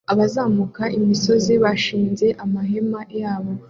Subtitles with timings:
[0.13, 3.51] Abazamuka imisozi bashinze amahema yabo